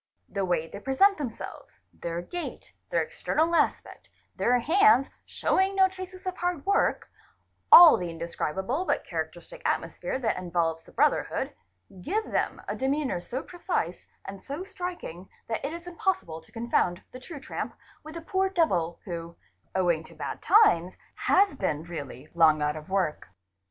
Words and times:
'The 0.29 0.43
way 0.45 0.67
they 0.67 0.79
pre 0.79 0.95
sent 0.95 1.19
themselves, 1.19 1.79
their 1.93 2.23
gait, 2.23 2.73
their 2.89 3.03
external 3.03 3.53
aspect, 3.53 4.09
their 4.35 4.57
hands 4.57 5.11
showing 5.27 5.75
'no 5.75 5.87
traces 5.87 6.25
of 6.25 6.37
hard 6.37 6.65
work, 6.65 7.09
all 7.71 7.97
the 7.97 8.09
indescribable 8.09 8.83
but 8.83 9.03
characteristic 9.05 9.61
atmosphere 9.63 10.17
that 10.17 10.35
envelopes 10.35 10.83
the 10.85 10.91
brotherhood, 10.91 11.53
give 12.01 12.31
them 12.31 12.59
a 12.67 12.75
demeanour 12.75 13.21
so 13.21 13.43
precise 13.43 14.07
and 14.25 14.41
so 14.41 14.63
striking 14.63 15.29
that 15.47 15.63
it 15.63 15.71
is 15.71 15.85
impossible 15.85 16.41
to 16.41 16.51
confound 16.51 17.03
the 17.11 17.19
true 17.19 17.39
tramp 17.39 17.75
with 18.03 18.15
the 18.15 18.21
poor 18.21 18.49
devil 18.49 18.99
who, 19.05 19.35
owing 19.75 20.03
to 20.03 20.15
bad 20.15 20.41
times, 20.41 20.95
has 21.13 21.55
been 21.55 21.83
really 21.83 22.27
long 22.33 22.59
out 22.59 22.75
of 22.75 22.89
work. 22.89 23.27